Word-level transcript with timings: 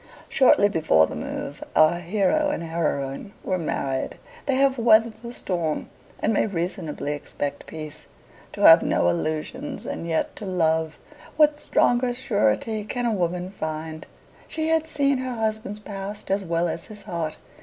Shortly 0.29 0.67
before 0.67 1.05
the 1.05 1.15
move, 1.15 1.63
our 1.75 1.99
hero 1.99 2.49
and 2.49 2.63
heroine 2.63 3.33
were 3.43 3.59
married. 3.59 4.17
They 4.47 4.55
have 4.55 4.79
weathered 4.79 5.17
the 5.17 5.31
storm, 5.31 5.91
and 6.19 6.33
may 6.33 6.47
reasonably 6.47 7.11
expect 7.13 7.67
peace. 7.67 8.07
To 8.53 8.61
have 8.61 8.81
no 8.81 9.09
illusions 9.09 9.85
and 9.85 10.07
yet 10.07 10.35
to 10.37 10.47
love 10.47 10.97
what 11.37 11.59
stronger 11.59 12.15
surety 12.15 12.83
can 12.83 13.05
a 13.05 13.13
woman 13.13 13.51
find? 13.51 14.07
She 14.47 14.69
had 14.69 14.87
seen 14.87 15.19
her 15.19 15.35
husband's 15.35 15.79
past 15.79 16.31
as 16.31 16.43
well 16.43 16.67
as 16.67 16.85
his 16.85 17.03
heart. 17.03 17.37